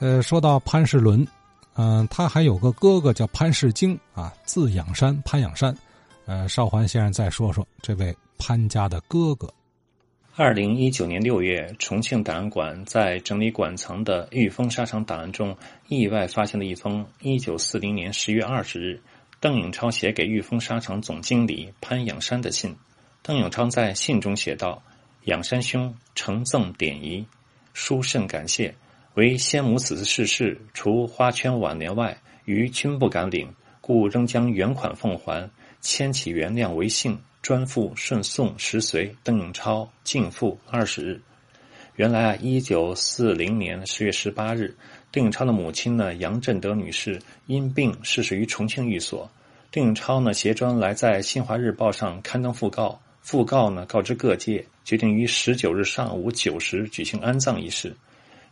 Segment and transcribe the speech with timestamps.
[0.00, 1.26] 呃，说到潘世伦，
[1.74, 5.74] 嗯，他还有个哥哥叫潘世京啊，字养山，潘养山。
[6.26, 9.52] 呃，邵环先生再说说这位潘家的哥哥。
[10.36, 15.56] 二零一九年六月，重庆档案馆在整理馆藏的玉峰沙场档案中，
[15.88, 19.00] 意外发现了一封一九四零年十月二十日
[19.38, 22.74] 邓颖超写给玉峰沙场总经理潘养山的信。
[23.22, 24.82] 邓颖超在信中写道
[25.26, 27.24] ：“养山兄承赠典仪，
[27.72, 28.74] 书甚感谢。
[29.14, 35.50] 为先母此次逝世，除花圈挽联外，余均不敢领，故仍将原款奉还，
[35.80, 41.20] 千祈原谅为幸。”专附顺送十随邓颖超敬父二十日。
[41.96, 44.74] 原来啊，一九四零年十月十八日，
[45.12, 49.30] 邓颖超的母亲呢杨振德女士因病逝世于重庆寓所。
[49.70, 57.94] 邓颖超呢携专来在《新华日报》上刊登讣告，讣告呢告知各界，决定于十九日上午九时举行安葬仪式。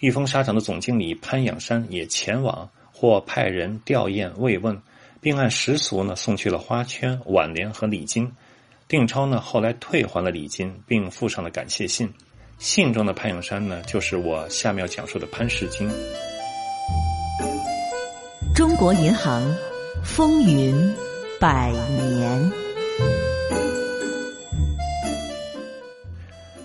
[0.00, 4.80] 玉峰沙场的总经理潘养山也前往，或派人吊唁慰问，
[5.20, 8.32] 并按习俗呢送去了花圈、挽联和礼金。
[8.88, 12.10] 定超呢，后来退还了礼金，并附上了感谢信。
[12.58, 15.90] 信中的潘永山呢，就是我下面要讲述的潘世京。
[18.54, 19.42] 中国银行
[20.02, 20.94] 风云
[21.38, 22.69] 百年。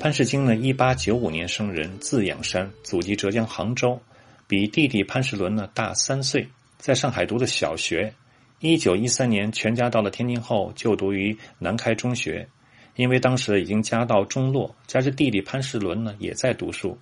[0.00, 4.00] 潘世京呢，一八九五年生人，字养山，祖籍浙江杭州，
[4.46, 6.46] 比弟弟潘世伦呢大三岁，
[6.78, 8.14] 在上海读的小学。
[8.60, 12.48] 一九一三年，全家到了天津后，就读于南开中学。
[12.94, 16.96] 因为当时已经家道中落，加之弟弟潘世伦呢也在读书，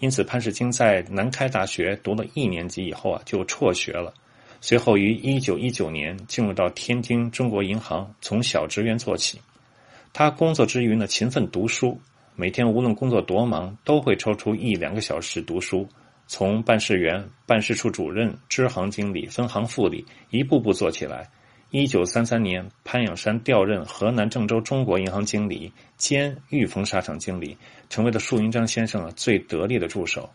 [0.00, 4.12] 因此潘世京在南开大学读了一年级以后啊，就辍学了。
[4.60, 9.40] 随后于一九一九年进入到天津中国银行，从小职员做起。
[10.12, 12.00] 他工作之余呢，勤奋读书，
[12.40, 15.86] 每天无论工作多忙，都会抽出一两个小时读书。
[16.26, 21.28] 从办事员、办事处主任、支行经理、分行副理，一步步做起来。
[21.70, 27.58] 一九三三年，潘养山调任河南郑州中国银行经理兼玉峰沙场经理，
[27.90, 30.30] 成为了束云章先生最得力的助手。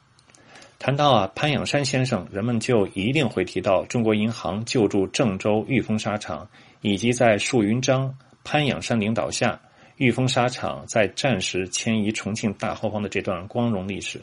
[0.77, 6.47] 谈到啊潘养山先生，人们就一定会提到中国银行救助郑州玉峰沙场，
[6.81, 9.59] 以及在束云章、潘养山领导下，
[9.97, 14.21] 玉峰沙场在战时迁移重庆大后方的这段光荣历史。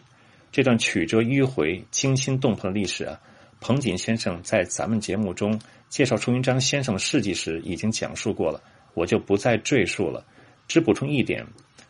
[0.50, 3.18] 这段曲折迂回、惊心动魄的历史啊，
[3.58, 8.60] 彭锦先生在咱们节目中介绍朱云章先生的事迹时已经讲述过了，
[8.92, 10.22] 我就不再赘述了。
[10.68, 11.46] 只补充一点：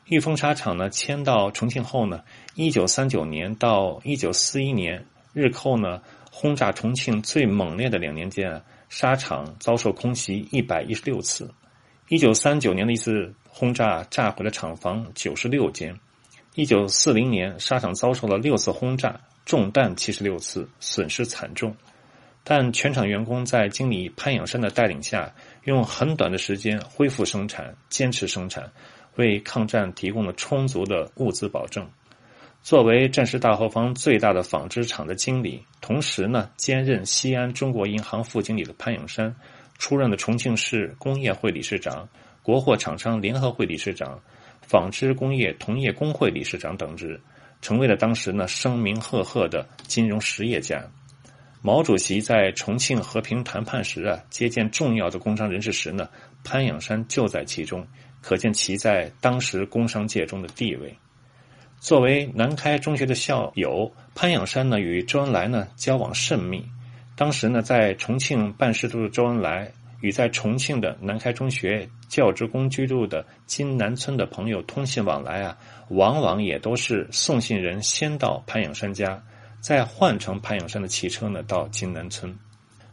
[0.06, 2.22] 玉峰沙场呢迁到重庆后呢，
[2.54, 6.00] 一九三九年到一九四一年，日寇呢
[6.31, 11.50] 轰炸重庆最猛烈的两年间啊，沙场遭受空袭一百一十六次。
[12.12, 15.98] 一九三九年的一次轰炸炸毁了厂房九十六间。
[16.54, 21.74] 一九四零年，沙场遭受了六次轰炸，中弹七十六次，损失惨重。
[22.44, 25.34] 但全场员工在经理潘养山的带领下，
[25.64, 28.70] 用很短的时间恢复生产，坚持生产，
[29.16, 31.88] 为抗战提供了充足的物资保证。
[32.62, 39.34] 作为战时大后方最大的纺织厂的经理，同时呢兼任西安中国银行副经理的潘养山，
[39.78, 42.08] 出任了重庆市工业会理事长、
[42.42, 44.20] 国货厂商联合会理事长。
[44.64, 47.20] 纺织工业同业工会理事长等职，
[47.60, 50.82] 成为了当时呢声名赫赫的金融实业家。
[51.60, 56.08] 毛主席在重庆和平谈判时啊，接见重要的工商人士时呢，
[56.44, 57.86] 潘养山就在其中，
[58.22, 60.96] 可见其在当时工商界中的地位。
[61.80, 66.64] 作为南开中学的校友，潘养山呢与周恩来呢交往甚密。
[67.16, 69.72] 当时呢在重庆办事处的周恩来。
[70.02, 75.56] 与在重庆的南开中学教职工居住的金南村的朋友通信往来啊，
[75.90, 79.22] 往往也都是送信人先到潘养山家，
[79.60, 82.36] 再换乘潘养山的汽车呢到金南村。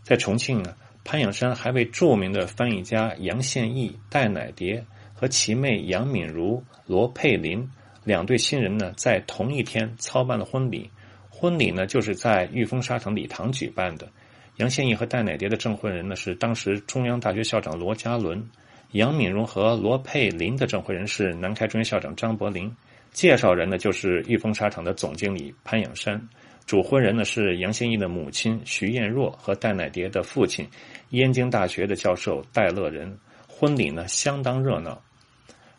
[0.04, 4.86] 在重庆呢，潘养山还为著名的翻译家杨宪益、戴乃蝶
[5.16, 7.68] 和其妹杨敏如、罗佩林
[8.04, 10.92] 两对新人呢，在同一天操办了婚礼。
[11.40, 14.06] 婚礼呢，就是在玉峰沙场礼堂举办的。
[14.58, 18.46] 杨宪益和戴乃蝶的证婚人呢是当时中央大学校长罗家伦，
[18.92, 22.70] 杨敏荣和罗佩林的证婚人是南开中学校长张伯苓，
[23.14, 26.22] 介绍人呢就是玉峰沙场的总经理潘养山，
[26.66, 30.68] 主婚人呢是杨宪益的母亲徐艳若和戴乃蝶的父亲，
[31.12, 33.18] 燕京大学的教授戴乐仁。
[33.48, 35.02] 婚礼呢相当热闹。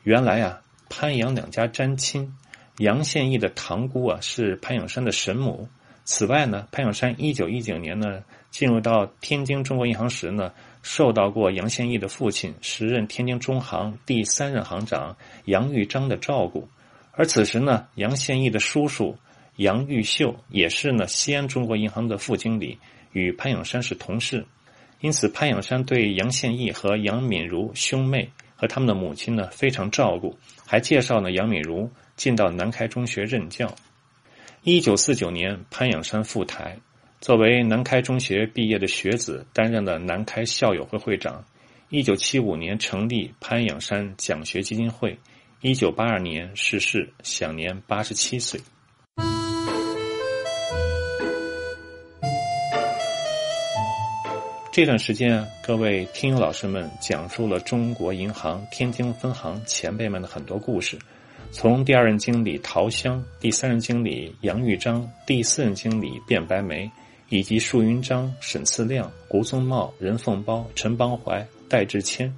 [0.04, 0.58] 原来啊，
[0.88, 2.34] 潘杨两家沾亲，
[2.80, 5.68] 杨宪益的堂姑啊是潘永山的神母。
[6.04, 8.24] 此外呢，潘永山一九一九年呢。
[8.50, 16.68] 进入到天津中国银行时呢，受到过杨宪益的父亲时任天津中行第三任行长杨玉章的照顾，
[17.12, 19.16] 而此时呢，杨宪益的叔叔
[19.54, 22.76] 杨玉秀也是呢西安中国银行的副经理，
[23.12, 24.44] 与潘永山是同事，
[25.00, 28.30] 因此潘永山对杨宪益和杨敏如兄妹
[28.60, 30.36] 和他们的母亲呢非常照顾，
[30.66, 33.74] 还介绍呢杨敏如进到南开中学任教。
[34.62, 36.76] 一九四九年，潘仰山赴台，
[37.22, 41.42] 作为南开中学毕业的学子，担任了南开校友会会长。
[41.88, 45.18] 一九七五年成立潘仰山奖学基金会。
[45.62, 48.60] 一九八二年逝世，享年八十七岁。
[54.72, 60.96] 这段时间，各位听友老师们讲述了中国银行天津分行前辈们的很多故事，
[61.50, 66.88] 从第二任经理陶香、第三任经理杨玉章、第四任经理卞白梅，
[67.30, 72.32] 以及束云章、沈次亮、胡宗茂、任凤包、陈邦怀、戴志谦。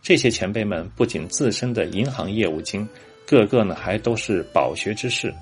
[0.00, 2.88] 这些前辈们不仅自身的银行业务精，
[3.26, 5.32] 个个呢还都是饱学之士。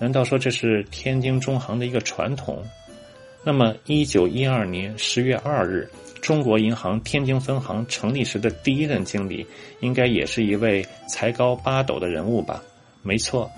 [0.00, 2.60] 难道说这是天津中行的一个传统？
[3.48, 5.88] 那么，一九一二年十月二日，
[6.20, 9.46] 中国银行天津分行成立时的第一任经理，
[9.78, 12.60] 应该也是一位才高八斗的人物吧？
[13.04, 13.48] 没错，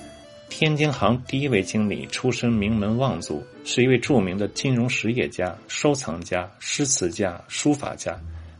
[0.50, 8.14] 天津行第一位经理出身名门望族，是一位著名的金融实业家、收藏家、诗词家、书法家。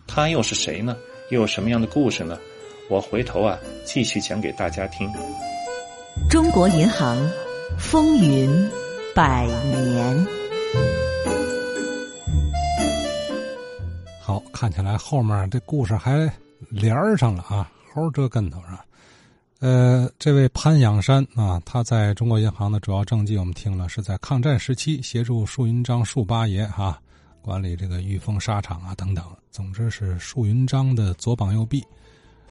[0.06, 0.96] 他又是谁呢？
[1.28, 2.38] 又有什么样的故事呢？
[2.88, 5.06] 我回头啊，继续讲给大家听。
[6.30, 7.19] 中国银行
[7.78, 8.48] 风云
[9.14, 10.38] 百年。
[14.28, 16.30] 好，看起来后面这故事还
[16.69, 18.78] 连上了啊，猴折跟头上。
[19.58, 27.00] 呃，这位潘仰山啊，他在中国银行的主要政绩我们听了，是在抗战时期协助树云章、树八爷哈。
[27.40, 31.82] 管理这个御风沙场啊等等，总之是树云章的左膀右臂。